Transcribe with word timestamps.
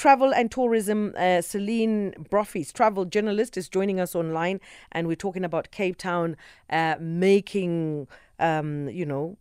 travel 0.00 0.32
and 0.32 0.50
tourism. 0.50 1.14
Uh, 1.16 1.42
Celine 1.42 2.14
Brophy, 2.30 2.64
travel 2.64 3.04
journalist, 3.04 3.58
is 3.58 3.68
joining 3.68 4.00
us 4.00 4.14
online, 4.14 4.58
and 4.92 5.06
we're 5.06 5.14
talking 5.14 5.44
about 5.44 5.70
Cape 5.72 5.98
Town 5.98 6.36
uh, 6.70 6.94
making, 6.98 8.08
um, 8.38 8.88
you 8.88 9.04
know, 9.04 9.36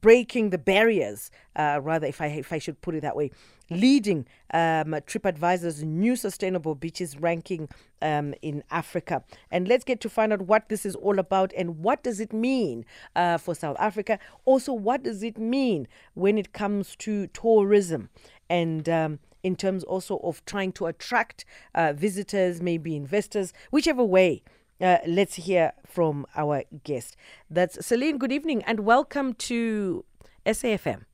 breaking 0.00 0.50
the 0.50 0.58
barriers, 0.58 1.30
uh, 1.54 1.78
rather, 1.80 2.08
if 2.08 2.20
I 2.20 2.26
if 2.26 2.52
I 2.52 2.58
should 2.58 2.80
put 2.80 2.96
it 2.96 3.02
that 3.02 3.14
way, 3.14 3.30
leading 3.70 4.26
um, 4.52 4.96
TripAdvisor's 5.10 5.84
new 5.84 6.16
sustainable 6.16 6.74
beaches 6.74 7.16
ranking 7.20 7.68
um, 8.00 8.34
in 8.42 8.64
Africa. 8.72 9.22
And 9.52 9.68
let's 9.68 9.84
get 9.84 10.00
to 10.00 10.08
find 10.08 10.32
out 10.32 10.42
what 10.42 10.70
this 10.70 10.84
is 10.84 10.96
all 10.96 11.20
about 11.20 11.52
and 11.56 11.78
what 11.78 12.02
does 12.02 12.18
it 12.18 12.32
mean 12.32 12.84
uh, 13.14 13.38
for 13.38 13.54
South 13.54 13.76
Africa. 13.78 14.18
Also, 14.44 14.72
what 14.72 15.04
does 15.04 15.22
it 15.22 15.38
mean 15.38 15.86
when 16.14 16.36
it 16.36 16.52
comes 16.52 16.96
to 16.96 17.28
tourism 17.28 18.08
and 18.50 18.88
um, 18.88 19.20
in 19.42 19.56
terms 19.56 19.84
also 19.84 20.18
of 20.18 20.44
trying 20.44 20.72
to 20.72 20.86
attract 20.86 21.44
uh, 21.74 21.92
visitors, 21.92 22.60
maybe 22.60 22.96
investors, 22.96 23.52
whichever 23.70 24.04
way. 24.04 24.42
Uh, 24.80 24.98
let's 25.06 25.34
hear 25.34 25.72
from 25.86 26.26
our 26.34 26.64
guest. 26.82 27.16
That's 27.48 27.84
Celine. 27.86 28.18
Good 28.18 28.32
evening 28.32 28.62
and 28.64 28.80
welcome 28.80 29.34
to 29.34 30.04
SAFM. 30.44 31.04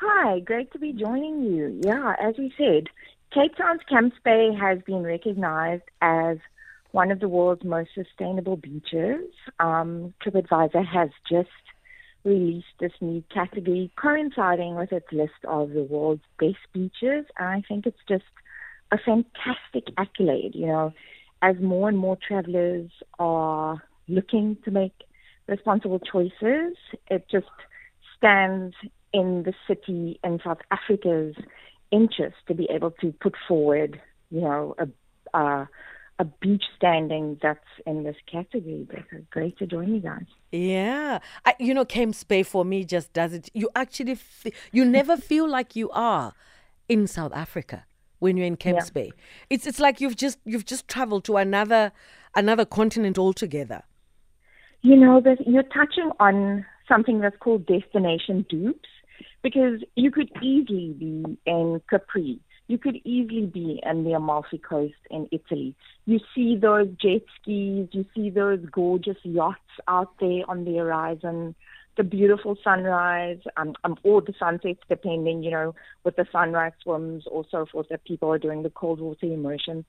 Hi, 0.00 0.40
great 0.40 0.72
to 0.72 0.78
be 0.78 0.92
joining 0.92 1.42
you. 1.42 1.80
Yeah, 1.82 2.14
as 2.20 2.34
we 2.38 2.52
said, 2.56 2.88
Cape 3.32 3.56
Town's 3.56 3.80
Camps 3.88 4.16
Bay 4.24 4.50
has 4.58 4.78
been 4.86 5.02
recognized 5.02 5.84
as 6.00 6.38
one 6.92 7.10
of 7.10 7.20
the 7.20 7.28
world's 7.28 7.64
most 7.64 7.90
sustainable 7.94 8.56
beaches. 8.56 9.24
Um, 9.60 10.14
TripAdvisor 10.24 10.86
has 10.86 11.10
just 11.30 11.48
released 12.26 12.66
this 12.80 12.92
new 13.00 13.22
category 13.32 13.90
coinciding 13.96 14.74
with 14.74 14.92
its 14.92 15.06
list 15.12 15.44
of 15.46 15.70
the 15.70 15.84
world's 15.84 16.24
best 16.38 16.58
beaches. 16.74 17.24
And 17.38 17.48
I 17.48 17.62
think 17.66 17.86
it's 17.86 17.96
just 18.08 18.24
a 18.92 18.98
fantastic 18.98 19.94
accolade. 19.96 20.54
You 20.54 20.66
know, 20.66 20.92
as 21.40 21.56
more 21.60 21.88
and 21.88 21.96
more 21.96 22.18
travelers 22.26 22.90
are 23.18 23.82
looking 24.08 24.56
to 24.64 24.70
make 24.70 24.92
responsible 25.46 26.00
choices, 26.00 26.76
it 27.08 27.26
just 27.30 27.46
stands 28.18 28.74
in 29.12 29.44
the 29.44 29.54
city 29.68 30.18
in 30.24 30.40
South 30.44 30.58
Africa's 30.70 31.36
interest 31.92 32.36
to 32.48 32.54
be 32.54 32.68
able 32.70 32.90
to 32.90 33.12
put 33.20 33.34
forward, 33.46 34.00
you 34.30 34.40
know, 34.40 34.74
a, 35.32 35.68
a 36.18 36.24
beach 36.24 36.64
standing 36.76 37.38
that's 37.42 37.60
in 37.86 38.04
this 38.04 38.16
category. 38.30 38.86
But 38.88 39.30
great 39.30 39.58
to 39.58 39.66
join 39.66 39.94
you 39.94 40.00
guys. 40.00 40.26
Yeah, 40.52 41.18
I, 41.44 41.54
you 41.58 41.74
know, 41.74 41.84
Camps 41.84 42.24
Bay 42.24 42.42
for 42.42 42.64
me 42.64 42.84
just 42.84 43.12
does 43.12 43.32
it. 43.32 43.50
You 43.52 43.68
actually, 43.74 44.12
f- 44.12 44.46
you 44.72 44.84
never 44.84 45.16
feel 45.30 45.48
like 45.48 45.76
you 45.76 45.90
are 45.90 46.32
in 46.88 47.06
South 47.06 47.32
Africa 47.34 47.84
when 48.18 48.36
you're 48.36 48.46
in 48.46 48.56
Camps 48.56 48.90
yeah. 48.94 49.02
Bay. 49.02 49.12
It's 49.50 49.66
it's 49.66 49.80
like 49.80 50.00
you've 50.00 50.16
just 50.16 50.38
you've 50.44 50.64
just 50.64 50.88
traveled 50.88 51.24
to 51.24 51.36
another 51.36 51.92
another 52.34 52.64
continent 52.64 53.18
altogether. 53.18 53.82
You 54.82 54.96
know 54.96 55.20
that 55.20 55.46
you're 55.46 55.64
touching 55.64 56.10
on 56.20 56.64
something 56.88 57.20
that's 57.20 57.36
called 57.38 57.66
destination 57.66 58.46
dupes 58.48 58.88
because 59.42 59.80
you 59.96 60.10
could 60.10 60.30
easily 60.42 60.94
be 60.98 61.38
in 61.46 61.80
Capri. 61.90 62.40
You 62.68 62.78
could 62.78 62.96
easily 63.04 63.46
be 63.46 63.80
in 63.88 64.04
the 64.04 64.12
Amalfi 64.12 64.58
Coast 64.58 64.94
in 65.10 65.28
Italy. 65.30 65.74
You 66.04 66.18
see 66.34 66.56
those 66.56 66.88
jet 67.00 67.22
skis, 67.40 67.88
you 67.92 68.04
see 68.14 68.30
those 68.30 68.60
gorgeous 68.72 69.18
yachts 69.22 69.60
out 69.86 70.12
there 70.20 70.42
on 70.48 70.64
the 70.64 70.76
horizon 70.76 71.54
the 71.96 72.04
beautiful 72.04 72.56
sunrise 72.62 73.38
um, 73.56 73.74
um, 73.84 73.96
or 74.02 74.20
the 74.20 74.34
sunsets, 74.38 74.80
depending, 74.88 75.42
you 75.42 75.50
know, 75.50 75.74
with 76.04 76.16
the 76.16 76.26
sunrise 76.30 76.72
swims 76.82 77.24
or 77.26 77.44
so 77.50 77.66
forth 77.66 77.88
that 77.88 78.04
people 78.04 78.30
are 78.30 78.38
doing 78.38 78.62
the 78.62 78.70
cold 78.70 79.00
water 79.00 79.26
immersion. 79.26 79.84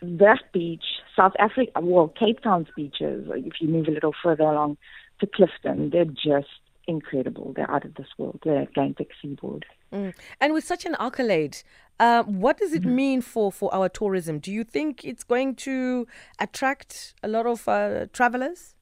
That 0.00 0.40
beach, 0.52 0.84
South 1.14 1.34
Africa, 1.38 1.72
well, 1.80 2.08
Cape 2.08 2.40
Town's 2.40 2.68
beaches, 2.74 3.28
if 3.30 3.60
you 3.60 3.68
move 3.68 3.86
a 3.86 3.92
little 3.92 4.14
further 4.22 4.44
along 4.44 4.78
to 5.20 5.26
Clifton, 5.26 5.90
they're 5.90 6.04
just 6.04 6.48
incredible. 6.88 7.52
They're 7.54 7.70
out 7.70 7.84
of 7.84 7.94
this 7.94 8.08
world, 8.18 8.40
the 8.44 8.62
Atlantic 8.62 9.10
seaboard. 9.20 9.64
Mm. 9.92 10.14
And 10.40 10.52
with 10.52 10.64
such 10.64 10.84
an 10.84 10.96
accolade, 10.98 11.58
uh, 12.02 12.24
what 12.24 12.58
does 12.58 12.72
it 12.72 12.82
mm-hmm. 12.82 12.96
mean 12.96 13.20
for, 13.22 13.52
for 13.52 13.72
our 13.72 13.88
tourism? 13.88 14.40
Do 14.40 14.50
you 14.50 14.64
think 14.64 15.04
it's 15.04 15.22
going 15.22 15.54
to 15.66 16.08
attract 16.40 17.14
a 17.22 17.28
lot 17.28 17.46
of 17.46 17.68
uh, 17.68 18.06
travelers? 18.12 18.74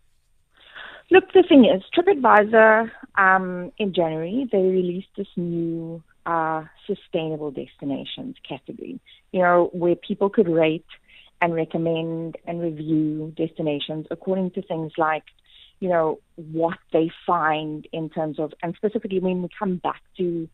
Look, 1.11 1.25
the 1.35 1.45
thing 1.47 1.67
is, 1.67 1.83
TripAdvisor 1.95 2.91
um, 3.19 3.73
in 3.77 3.93
January 3.93 4.49
they 4.51 4.63
released 4.63 5.09
this 5.19 5.27
new 5.37 6.03
uh, 6.25 6.65
sustainable 6.87 7.51
destinations 7.51 8.37
category. 8.49 8.99
You 9.33 9.41
know, 9.43 9.71
where 9.75 9.97
people 9.97 10.31
could 10.31 10.49
rate 10.49 10.87
and 11.43 11.55
recommend 11.55 12.37
and 12.47 12.63
review 12.63 13.35
destinations 13.37 14.07
according 14.11 14.53
to 14.53 14.63
things 14.63 14.93
like, 14.97 15.25
you 15.81 15.91
know, 15.91 16.21
what 16.37 16.79
they 16.93 17.11
find 17.27 17.87
in 17.93 18.09
terms 18.09 18.39
of, 18.39 18.55
and 18.63 18.75
specifically 18.77 19.21
when 19.21 19.43
we 19.43 19.49
come 19.59 19.77
back 19.77 20.01
to 20.17 20.49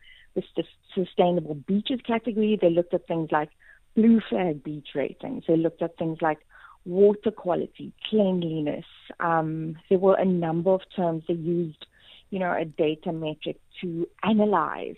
this 0.55 0.65
sustainable 0.93 1.55
beaches 1.55 1.99
category, 2.05 2.57
they 2.61 2.69
looked 2.69 2.93
at 2.93 3.07
things 3.07 3.29
like 3.31 3.49
blue 3.95 4.21
flag 4.29 4.63
beach 4.63 4.89
ratings. 4.95 5.43
They 5.47 5.57
looked 5.57 5.81
at 5.81 5.97
things 5.97 6.19
like 6.21 6.39
water 6.85 7.31
quality, 7.31 7.93
cleanliness. 8.09 8.85
Um, 9.19 9.77
there 9.89 9.99
were 9.99 10.15
a 10.15 10.25
number 10.25 10.71
of 10.71 10.81
terms 10.95 11.23
they 11.27 11.33
used, 11.33 11.85
you 12.29 12.39
know, 12.39 12.53
a 12.53 12.65
data 12.65 13.11
metric 13.11 13.59
to 13.81 14.07
analyze. 14.23 14.95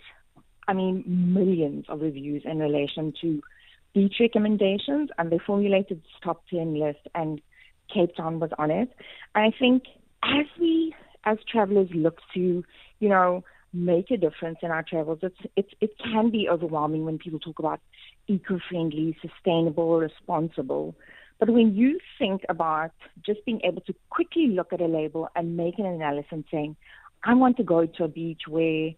I 0.68 0.72
mean, 0.72 1.02
millions 1.06 1.86
of 1.88 2.00
reviews 2.00 2.42
in 2.44 2.58
relation 2.58 3.12
to 3.22 3.40
beach 3.92 4.16
recommendations, 4.20 5.10
and 5.18 5.32
they 5.32 5.38
formulated 5.44 5.98
this 5.98 6.12
top 6.22 6.44
10 6.50 6.78
list, 6.78 7.00
and 7.14 7.40
Cape 7.92 8.14
Town 8.16 8.38
was 8.38 8.50
on 8.58 8.70
it. 8.70 8.90
And 9.34 9.52
I 9.52 9.56
think 9.58 9.84
as 10.22 10.46
we, 10.60 10.94
as 11.24 11.38
travelers, 11.50 11.88
look 11.92 12.18
to, 12.34 12.62
you 13.00 13.08
know, 13.08 13.42
make 13.72 14.10
a 14.10 14.16
difference 14.16 14.58
in 14.62 14.70
our 14.70 14.82
travels, 14.82 15.20
it's, 15.22 15.38
it's, 15.56 15.72
it 15.80 15.92
can 15.98 16.30
be 16.30 16.48
overwhelming 16.48 17.04
when 17.04 17.18
people 17.18 17.38
talk 17.38 17.58
about 17.58 17.80
eco-friendly, 18.26 19.16
sustainable, 19.22 19.98
responsible. 19.98 20.94
But 21.38 21.50
when 21.50 21.74
you 21.74 22.00
think 22.18 22.42
about 22.48 22.92
just 23.24 23.44
being 23.44 23.60
able 23.64 23.80
to 23.82 23.94
quickly 24.10 24.48
look 24.48 24.72
at 24.72 24.80
a 24.80 24.86
label 24.86 25.28
and 25.34 25.56
make 25.56 25.78
an 25.78 25.86
analysis 25.86 26.44
saying, 26.50 26.76
I 27.24 27.34
want 27.34 27.56
to 27.58 27.62
go 27.62 27.86
to 27.86 28.04
a 28.04 28.08
beach 28.08 28.42
where, 28.48 28.90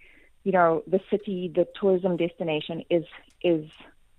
you 0.45 0.53
know, 0.53 0.83
the 0.87 1.01
city, 1.11 1.53
the 1.55 1.67
tourism 1.79 2.17
destination 2.17 2.85
is 2.91 3.05
is 3.43 3.69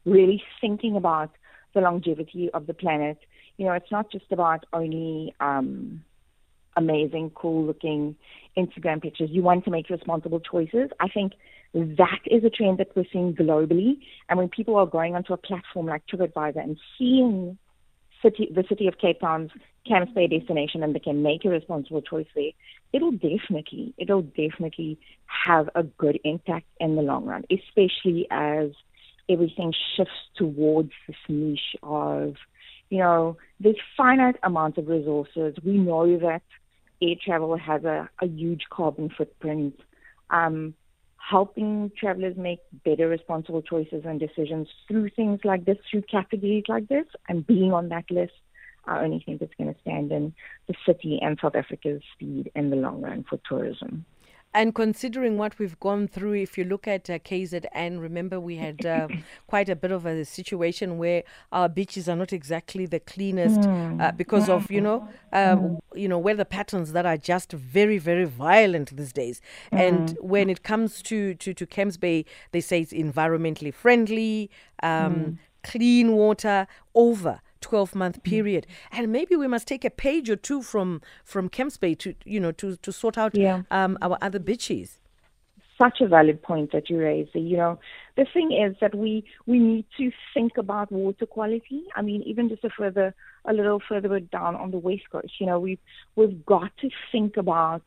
really 0.05 0.43
thinking 0.61 0.95
about 0.95 1.31
the 1.73 1.81
longevity 1.81 2.49
of 2.53 2.67
the 2.67 2.73
planet. 2.73 3.17
You 3.57 3.65
know, 3.65 3.73
it's 3.73 3.91
not 3.91 4.11
just 4.11 4.31
about 4.31 4.65
only 4.73 5.33
um, 5.39 6.03
amazing, 6.75 7.31
cool 7.35 7.65
looking 7.65 8.15
Instagram 8.57 9.01
pictures. 9.01 9.29
You 9.31 9.41
want 9.41 9.65
to 9.65 9.71
make 9.71 9.89
responsible 9.89 10.39
choices. 10.39 10.89
I 10.99 11.07
think 11.07 11.33
that 11.73 12.19
is 12.25 12.43
a 12.43 12.49
trend 12.49 12.77
that 12.77 12.95
we're 12.95 13.05
seeing 13.11 13.33
globally. 13.33 13.97
And 14.29 14.37
when 14.37 14.49
people 14.49 14.75
are 14.75 14.85
going 14.85 15.15
onto 15.15 15.33
a 15.33 15.37
platform 15.37 15.87
like 15.87 16.03
TripAdvisor 16.07 16.63
and 16.63 16.77
seeing 16.97 17.57
city, 18.21 18.49
the 18.53 18.63
city 18.69 18.87
of 18.87 18.97
Cape 18.99 19.19
Town's 19.19 19.51
Camps 19.87 20.11
Bay 20.13 20.27
destination 20.27 20.83
and 20.83 20.95
they 20.95 20.99
can 20.99 21.23
make 21.23 21.43
a 21.45 21.49
responsible 21.49 22.01
choice 22.01 22.27
there, 22.35 22.51
it'll 22.93 23.11
definitely, 23.11 23.93
it'll 23.97 24.21
definitely 24.21 24.99
have 25.25 25.69
a 25.75 25.83
good 25.83 26.19
impact 26.23 26.67
in 26.79 26.95
the 26.95 27.01
long 27.01 27.25
run, 27.25 27.43
especially 27.51 28.27
as 28.31 28.69
everything 29.29 29.73
shifts 29.95 30.11
towards 30.35 30.91
this 31.07 31.17
niche 31.27 31.75
of, 31.81 32.35
you 32.89 32.99
know, 32.99 33.37
there's 33.59 33.77
finite 33.97 34.35
amounts 34.43 34.77
of 34.77 34.87
resources. 34.87 35.55
We 35.63 35.77
know 35.77 36.17
that 36.19 36.43
air 37.03 37.15
travel 37.23 37.57
has 37.57 37.83
a, 37.83 38.09
a 38.21 38.27
huge 38.27 38.63
carbon 38.69 39.09
footprint. 39.15 39.79
Um, 40.29 40.73
helping 41.17 41.91
travelers 41.97 42.35
make 42.35 42.59
better 42.83 43.07
responsible 43.07 43.61
choices 43.61 44.03
and 44.05 44.19
decisions 44.19 44.67
through 44.87 45.09
things 45.09 45.39
like 45.43 45.65
this, 45.65 45.77
through 45.89 46.01
categories 46.03 46.65
like 46.67 46.87
this, 46.87 47.05
and 47.29 47.47
being 47.47 47.71
on 47.71 47.89
that 47.89 48.05
list, 48.11 48.33
I 48.85 49.03
only 49.03 49.23
think 49.25 49.41
it's 49.41 49.53
going 49.57 49.73
to 49.73 49.79
stand 49.81 50.11
in 50.11 50.33
the 50.67 50.73
city 50.85 51.19
and 51.21 51.39
South 51.41 51.55
Africa's 51.55 52.01
speed 52.13 52.51
in 52.55 52.69
the 52.69 52.75
long 52.75 53.01
run 53.01 53.23
for 53.29 53.39
tourism. 53.47 54.05
And 54.53 54.75
considering 54.75 55.37
what 55.37 55.57
we've 55.57 55.79
gone 55.79 56.07
through, 56.07 56.33
if 56.33 56.57
you 56.57 56.63
look 56.63 56.87
at 56.87 57.09
uh, 57.09 57.17
KZN, 57.19 57.99
remember 57.99 58.39
we 58.39 58.57
had 58.57 58.85
uh, 58.85 59.07
quite 59.47 59.67
a 59.67 59.75
bit 59.75 59.91
of 59.91 60.05
a 60.05 60.23
situation 60.25 60.97
where 60.97 61.23
our 61.51 61.67
beaches 61.67 62.07
are 62.07 62.15
not 62.15 62.31
exactly 62.31 62.85
the 62.85 62.99
cleanest 62.99 63.61
mm. 63.61 64.01
uh, 64.01 64.11
because 64.11 64.49
of 64.49 64.69
you 64.71 64.81
know 64.81 65.07
um, 65.31 65.59
mm. 65.59 65.79
you 65.95 66.07
know 66.07 66.19
weather 66.19 66.45
patterns 66.45 66.91
that 66.91 67.05
are 67.05 67.17
just 67.17 67.51
very 67.51 67.97
very 67.97 68.25
violent 68.25 68.95
these 68.95 69.13
days. 69.13 69.41
Mm. 69.71 69.87
And 69.87 70.17
when 70.21 70.49
it 70.49 70.63
comes 70.63 71.01
to 71.03 71.33
to 71.35 71.53
to 71.53 71.65
Camps 71.65 71.97
Bay, 71.97 72.25
they 72.51 72.61
say 72.61 72.81
it's 72.81 72.93
environmentally 72.93 73.73
friendly, 73.73 74.51
um, 74.83 75.15
mm. 75.15 75.37
clean 75.63 76.13
water 76.13 76.67
over 76.93 77.41
12 77.63 77.95
month 77.95 78.19
mm. 78.19 78.23
period 78.23 78.67
and 78.91 79.11
maybe 79.11 79.35
we 79.35 79.47
must 79.47 79.67
take 79.67 79.83
a 79.83 79.89
page 79.89 80.29
or 80.29 80.35
two 80.35 80.61
from 80.61 81.01
from 81.23 81.49
Camps 81.49 81.77
Bay 81.77 81.95
to 81.95 82.13
you 82.25 82.39
know 82.39 82.51
to 82.51 82.75
to 82.77 82.91
sort 82.91 83.17
out 83.17 83.35
yeah. 83.35 83.63
um, 83.71 83.97
our 84.01 84.17
other 84.21 84.39
bitches 84.39 84.97
such 85.81 86.01
a 86.01 86.07
valid 86.07 86.41
point 86.41 86.71
that 86.71 86.89
you 86.89 86.99
raise. 86.99 87.27
you 87.33 87.57
know 87.57 87.79
the 88.15 88.25
thing 88.31 88.51
is 88.51 88.75
that 88.79 88.93
we 88.93 89.23
we 89.45 89.59
need 89.59 89.85
to 89.97 90.11
think 90.33 90.57
about 90.57 90.91
water 90.91 91.25
quality. 91.25 91.83
I 91.95 92.01
mean, 92.01 92.21
even 92.23 92.49
just 92.49 92.63
a 92.63 92.69
further 92.69 93.15
a 93.45 93.53
little 93.53 93.81
further 93.87 94.19
down 94.19 94.55
on 94.55 94.71
the 94.71 94.77
west 94.77 95.03
coast, 95.11 95.33
you 95.39 95.47
know, 95.47 95.59
we've 95.59 95.79
we've 96.15 96.45
got 96.45 96.71
to 96.81 96.89
think 97.11 97.37
about 97.37 97.83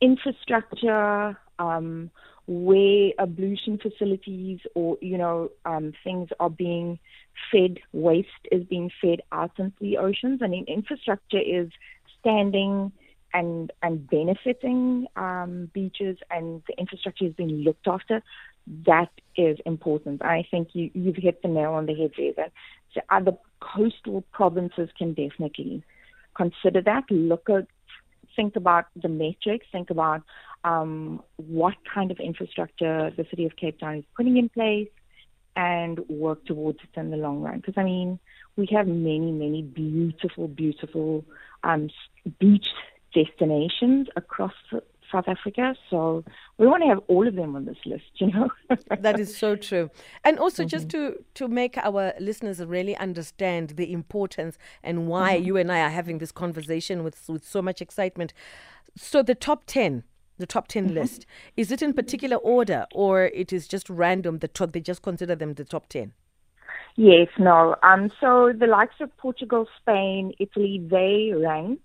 infrastructure, 0.00 1.38
um, 1.58 2.10
where 2.46 3.10
ablution 3.18 3.78
facilities 3.78 4.58
or 4.74 4.98
you 5.00 5.16
know 5.16 5.50
um, 5.64 5.92
things 6.02 6.28
are 6.40 6.50
being 6.50 6.98
fed, 7.50 7.78
waste 7.92 8.28
is 8.50 8.64
being 8.64 8.90
fed 9.00 9.20
out 9.32 9.52
into 9.58 9.76
the 9.80 9.98
oceans, 9.98 10.40
and 10.42 10.54
infrastructure 10.68 11.40
is 11.40 11.70
standing 12.20 12.92
and 13.32 13.72
and 13.82 14.08
benefiting 14.10 15.06
um, 15.16 15.70
beaches, 15.72 16.18
and 16.30 16.62
the 16.66 16.78
infrastructure 16.78 17.26
is 17.26 17.34
being 17.34 17.62
looked 17.62 17.86
after. 17.86 18.22
That 18.86 19.10
is 19.36 19.58
important. 19.66 20.22
I 20.22 20.44
think 20.50 20.68
you 20.72 20.90
you've 20.94 21.16
hit 21.16 21.42
the 21.42 21.48
nail 21.48 21.72
on 21.72 21.86
the 21.86 21.94
head 21.94 22.12
there. 22.16 22.32
That 22.36 22.52
so 22.94 23.00
other 23.10 23.32
coastal 23.60 24.24
provinces 24.32 24.88
can 24.98 25.14
definitely 25.14 25.82
consider 26.36 26.82
that. 26.82 27.04
Look 27.10 27.48
at 27.48 27.66
think 28.36 28.56
about 28.56 28.86
the 29.00 29.08
metrics, 29.08 29.66
think 29.72 29.90
about 29.90 30.22
um, 30.64 31.22
what 31.36 31.74
kind 31.92 32.10
of 32.10 32.18
infrastructure 32.18 33.10
the 33.16 33.26
city 33.30 33.44
of 33.46 33.56
Cape 33.56 33.78
Town 33.78 33.96
is 33.96 34.04
putting 34.16 34.36
in 34.36 34.48
place, 34.48 34.88
and 35.60 35.98
work 36.08 36.44
towards 36.46 36.78
it 36.82 36.98
in 36.98 37.10
the 37.10 37.18
long 37.18 37.40
run. 37.40 37.58
Because 37.58 37.74
I 37.76 37.84
mean, 37.84 38.18
we 38.56 38.66
have 38.72 38.86
many, 38.86 39.30
many 39.30 39.62
beautiful, 39.62 40.48
beautiful 40.48 41.24
um, 41.64 41.90
beach 42.38 42.66
destinations 43.14 44.08
across 44.16 44.54
South 45.12 45.28
Africa. 45.28 45.74
So 45.90 46.24
we 46.56 46.66
want 46.66 46.82
to 46.82 46.88
have 46.88 47.00
all 47.08 47.28
of 47.28 47.34
them 47.34 47.56
on 47.56 47.66
this 47.66 47.76
list, 47.84 48.10
you 48.14 48.28
know. 48.28 48.48
that 49.00 49.20
is 49.20 49.36
so 49.36 49.54
true. 49.54 49.90
And 50.24 50.38
also 50.38 50.62
mm-hmm. 50.62 50.68
just 50.68 50.88
to 50.90 51.22
to 51.34 51.48
make 51.48 51.76
our 51.76 52.14
listeners 52.18 52.64
really 52.64 52.96
understand 52.96 53.70
the 53.70 53.92
importance 53.92 54.56
and 54.82 55.08
why 55.08 55.34
mm-hmm. 55.34 55.46
you 55.46 55.56
and 55.58 55.70
I 55.70 55.80
are 55.80 55.90
having 55.90 56.18
this 56.18 56.32
conversation 56.32 57.04
with 57.04 57.28
with 57.28 57.44
so 57.46 57.60
much 57.60 57.82
excitement. 57.82 58.32
So 58.96 59.22
the 59.22 59.34
top 59.34 59.64
10 59.66 60.04
the 60.40 60.46
top 60.46 60.68
10 60.68 60.86
mm-hmm. 60.86 60.94
list 60.94 61.26
is 61.56 61.70
it 61.70 61.82
in 61.82 61.92
particular 61.92 62.36
order 62.38 62.86
or 62.92 63.26
it 63.26 63.52
is 63.52 63.68
just 63.68 63.88
random 63.88 64.38
the 64.38 64.48
top 64.48 64.72
they 64.72 64.80
just 64.80 65.02
consider 65.02 65.34
them 65.34 65.54
the 65.54 65.64
top 65.64 65.88
10 65.88 66.12
yes 66.96 67.28
no 67.38 67.76
um 67.82 68.10
so 68.20 68.52
the 68.52 68.66
likes 68.66 68.96
of 69.00 69.16
portugal 69.16 69.66
spain 69.80 70.32
italy 70.38 70.84
they 70.90 71.32
ranked 71.36 71.84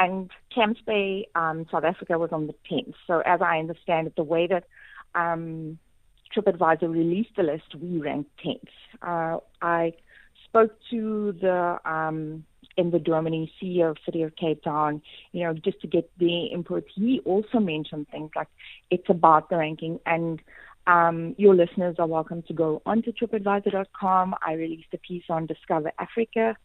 and 0.00 0.30
Camps 0.52 0.80
Bay, 0.86 1.28
um, 1.34 1.66
South 1.70 1.84
Africa 1.84 2.18
was 2.18 2.32
on 2.32 2.46
the 2.46 2.54
10th. 2.70 2.94
So 3.06 3.20
as 3.20 3.42
I 3.42 3.58
understand 3.58 4.06
it, 4.06 4.16
the 4.16 4.24
way 4.24 4.46
that 4.46 4.64
um, 5.14 5.78
TripAdvisor 6.34 6.90
released 6.90 7.36
the 7.36 7.42
list, 7.42 7.74
we 7.78 7.98
ranked 7.98 8.30
10th. 8.42 8.60
Uh, 9.02 9.40
I 9.60 9.92
spoke 10.46 10.74
to 10.90 11.32
the 11.40 11.78
um, 11.84 12.44
in 12.80 12.90
the 12.90 12.98
Germany 12.98 13.52
CEO 13.60 13.90
of 13.90 13.98
City 14.04 14.22
of 14.22 14.34
Cape 14.36 14.62
Town, 14.62 15.02
you 15.32 15.44
know, 15.44 15.52
just 15.52 15.80
to 15.82 15.86
get 15.86 16.10
their 16.18 16.46
input. 16.52 16.84
He 16.94 17.20
also 17.24 17.58
mentioned 17.58 18.06
things 18.10 18.30
like 18.34 18.48
it's 18.90 19.08
about 19.08 19.50
the 19.50 19.56
ranking 19.56 20.00
and 20.06 20.40
um, 20.86 21.34
your 21.38 21.54
listeners 21.54 21.96
are 21.98 22.06
welcome 22.06 22.42
to 22.44 22.54
go 22.54 22.82
onto 22.86 23.12
tripadvisor.com. 23.12 24.34
I 24.44 24.54
released 24.54 24.92
a 24.92 24.98
piece 24.98 25.24
on 25.28 25.46
Discover 25.46 25.92
Africa 25.98 26.56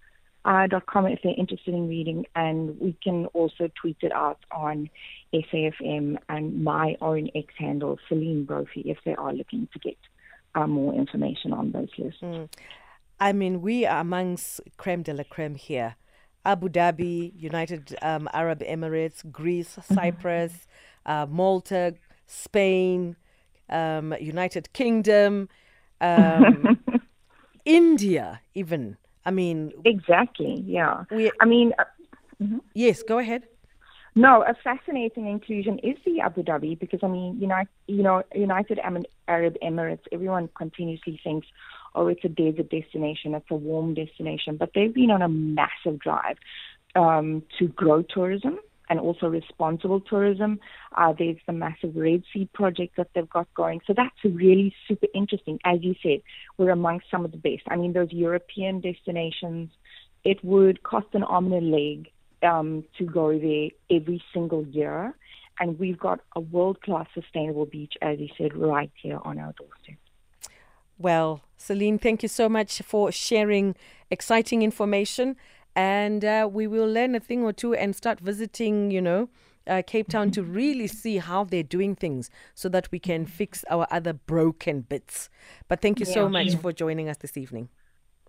uh, 0.46 0.68
.com 0.86 1.08
if 1.08 1.20
they're 1.24 1.34
interested 1.38 1.74
in 1.74 1.90
reading, 1.90 2.26
and 2.36 2.80
we 2.80 2.96
can 3.04 3.26
also 3.28 3.70
tweet 3.82 3.98
it 4.02 4.12
out 4.12 4.40
on 4.52 4.90
SAFM 5.34 6.18
and 6.30 6.64
my 6.64 6.96
own 7.02 7.30
X 7.36 7.54
handle, 7.58 7.98
Celine 8.08 8.46
Brophy, 8.46 8.82
if 8.86 8.98
they 9.06 9.16
are 9.16 9.34
looking 9.34 9.68
to 9.74 9.80
get 9.80 9.98
uh, 10.54 10.68
more 10.68 10.94
information 10.94 11.52
on 11.52 11.72
those 11.72 11.90
lists. 11.98 12.22
Mm. 12.22 12.48
I 13.20 13.34
mean, 13.34 13.62
we 13.62 13.86
are 13.86 14.02
amongst 14.02 14.62
creme 14.78 15.02
de 15.02 15.14
la 15.14 15.24
creme 15.24 15.56
here. 15.56 15.96
Abu 16.46 16.70
Dhabi, 16.70 17.34
United 17.38 17.96
um, 18.02 18.30
Arab 18.34 18.60
Emirates, 18.62 19.30
Greece, 19.32 19.78
mm-hmm. 19.80 19.94
Cyprus, 19.94 20.68
uh, 21.06 21.26
Malta, 21.30 21.96
Spain, 22.28 23.16
um, 23.70 24.14
United 24.20 24.72
Kingdom, 24.74 25.50
um, 26.02 26.80
India, 27.66 28.42
even. 28.54 28.98
I 29.26 29.32
mean, 29.32 29.72
exactly. 29.84 30.64
Yeah. 30.66 31.06
We, 31.10 31.32
I 31.42 31.46
mean, 31.46 31.74
uh, 31.80 31.84
mm-hmm. 32.42 32.60
yes. 32.74 33.02
Go 33.02 33.18
ahead. 33.18 33.44
No, 34.18 34.44
a 34.44 34.54
fascinating 34.64 35.28
inclusion 35.28 35.78
is 35.80 35.98
the 36.06 36.22
Abu 36.22 36.42
Dhabi 36.42 36.80
because 36.80 37.02
I 37.04 37.08
mean, 37.08 37.38
United, 37.42 37.68
you 37.88 38.02
know, 38.02 38.24
United 38.34 38.80
Arab 39.28 39.58
Emirates. 39.62 40.04
Everyone 40.12 40.48
continuously 40.56 41.20
thinks, 41.22 41.48
oh, 41.96 42.08
it's 42.08 42.24
a 42.24 42.30
desert 42.30 42.70
destination, 42.70 43.34
it's 43.34 43.46
a 43.50 43.56
warm 43.56 43.94
destination, 43.94 44.58
but 44.58 44.72
they've 44.76 44.94
been 44.94 45.12
on 45.12 45.22
a 45.22 45.30
massive 45.30 46.00
drive 46.00 46.38
um, 46.96 47.44
to 47.60 47.68
grow 47.70 48.02
tourism 48.02 48.60
and 48.90 49.00
also 49.00 49.28
responsible 49.28 50.00
tourism. 50.00 50.60
Uh, 50.96 51.14
there's 51.18 51.38
the 51.48 51.54
massive 51.54 51.96
Red 51.96 52.24
Sea 52.32 52.48
project 52.54 52.98
that 52.98 53.10
they've 53.16 53.30
got 53.30 53.52
going. 53.54 53.82
So 53.88 53.94
that's 53.96 54.16
really 54.24 54.76
super 54.88 55.08
interesting. 55.14 55.60
As 55.66 55.80
you 55.82 55.96
said, 56.04 56.22
we're 56.58 56.72
amongst 56.72 57.10
some 57.10 57.26
of 57.26 57.32
the 57.32 57.38
best. 57.38 57.64
I 57.68 57.76
mean, 57.76 57.94
those 57.94 58.12
European 58.12 58.82
destinations, 58.82 59.72
it 60.24 60.44
would 60.44 60.84
cost 60.84 61.08
an 61.14 61.24
arm 61.24 61.52
and 61.52 61.74
a 61.74 61.78
leg 61.78 62.12
um, 62.44 62.84
to 62.98 63.06
go 63.06 63.38
there 63.38 63.70
every 63.90 64.22
single 64.34 64.66
year. 64.68 65.16
And 65.60 65.80
we've 65.80 66.00
got 66.00 66.20
a 66.36 66.42
world 66.42 66.82
class 66.82 67.08
sustainable 67.14 67.66
beach, 67.66 67.94
as 68.02 68.20
you 68.20 68.28
said, 68.38 68.56
right 68.56 68.92
here 69.02 69.20
on 69.24 69.40
our 69.40 69.54
doorstep. 69.54 69.96
Well, 70.98 71.42
Celine, 71.58 72.00
thank 72.00 72.24
you 72.24 72.30
so 72.30 72.48
much 72.48 72.82
for 72.82 73.12
sharing 73.12 73.76
exciting 74.10 74.62
information 74.62 75.36
and 75.76 76.24
uh, 76.24 76.48
we 76.52 76.68
will 76.68 76.88
learn 76.88 77.16
a 77.16 77.20
thing 77.20 77.44
or 77.44 77.52
two 77.52 77.74
and 77.74 77.96
start 77.96 78.20
visiting, 78.20 78.92
you 78.92 79.02
know, 79.02 79.30
uh, 79.68 79.82
Cape 79.86 80.08
Town 80.08 80.32
to 80.32 80.44
really 80.62 80.88
see 80.88 81.18
how 81.18 81.44
they're 81.44 81.64
doing 81.64 81.96
things 81.96 82.30
so 82.54 82.70
that 82.70 82.92
we 82.92 83.00
can 83.00 83.26
fix 83.26 83.66
our 83.70 83.88
other 83.92 84.14
broken 84.14 84.82
bits. 84.82 85.30
But 85.68 85.82
thank 85.82 86.00
you 86.00 86.06
yeah, 86.06 86.14
so 86.14 86.30
much 86.30 86.56
for 86.56 86.72
joining 86.72 87.10
us 87.10 87.18
this 87.18 87.36
evening. 87.36 87.70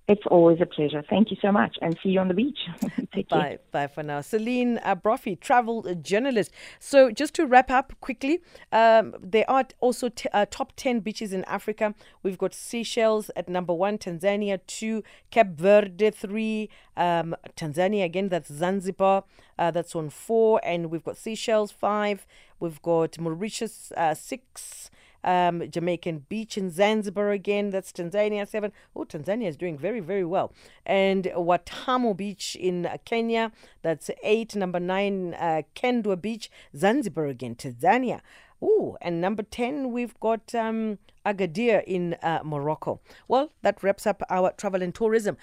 It's 0.09 0.23
always 0.31 0.61
a 0.61 0.67
pleasure. 0.67 1.03
Thank 1.11 1.33
you 1.33 1.37
so 1.43 1.51
much 1.51 1.77
and 1.83 1.99
see 2.01 2.11
you 2.11 2.21
on 2.21 2.29
the 2.29 2.35
beach. 2.35 2.59
Take 3.13 3.29
bye. 3.29 3.41
Care. 3.41 3.59
Bye 3.73 3.87
for 3.89 4.05
now. 4.05 4.21
Celine 4.21 4.79
uh, 4.85 4.95
Brophy, 4.95 5.35
travel 5.35 5.83
journalist. 5.97 6.53
So, 6.79 7.11
just 7.11 7.35
to 7.35 7.47
wrap 7.47 7.73
up 7.73 7.93
quickly, 8.01 8.41
um, 8.71 9.17
there 9.21 9.49
are 9.51 9.65
also 9.81 10.09
t- 10.09 10.29
uh, 10.33 10.47
top 10.49 10.75
10 10.77 11.01
beaches 11.01 11.33
in 11.33 11.43
Africa. 11.45 11.93
We've 12.23 12.39
got 12.39 12.55
Seychelles 12.55 13.33
at 13.35 13.49
number 13.49 13.75
one, 13.75 13.99
Tanzania 13.99 14.61
two, 14.69 15.03
Cape 15.33 15.57
Verde 15.57 16.11
three, 16.11 16.71
um, 16.97 17.35
Tanzania 17.57 18.05
again, 18.05 18.29
that's 18.29 18.53
Zanzibar, 18.53 19.25
uh, 19.59 19.73
that's 19.73 19.97
on 19.97 20.11
four, 20.11 20.61
and 20.63 20.91
we've 20.91 21.05
got 21.05 21.17
Seychelles 21.17 21.73
five, 21.73 22.27
we've 22.61 22.81
got 22.81 23.19
Mauritius 23.19 23.91
uh, 23.97 24.15
six 24.15 24.89
um, 25.27 25.61
Jambiani 25.61 26.23
Beach 26.29 26.57
in 26.57 26.71
Zanzibar 26.71 27.31
again. 27.31 27.71
That's 27.71 27.93
Tanzania 27.93 28.49
seven. 28.49 28.73
Oh, 28.95 29.05
Tanzania 29.05 29.49
is 29.49 29.57
doing 29.57 29.77
very, 29.77 30.01
very 30.01 30.25
well. 30.25 30.53
And 30.87 31.25
Watamu 31.25 32.17
Beach 32.17 32.57
in 32.59 32.89
Kenya. 33.05 33.53
That's 33.83 34.11
eight. 34.23 34.57
Number 34.57 34.81
nine, 34.81 35.35
uh, 35.35 35.63
Kendwa 35.75 36.21
Beach, 36.21 36.51
Zanzibar 36.75 37.27
again, 37.27 37.57
Tanzania. 37.57 38.21
Oh, 38.63 38.97
and 39.03 39.21
number 39.21 39.43
10, 39.43 39.93
we've 39.93 40.19
got 40.19 40.55
um, 40.55 40.99
Agadir 41.27 41.85
in 41.87 42.15
uh, 42.23 42.41
Morocco. 42.43 43.01
Well, 43.29 43.53
that 43.63 43.83
wraps 43.83 44.07
up 44.07 44.23
our 44.31 44.53
travel 44.53 44.83
and 44.83 44.95
tourism. 44.95 45.37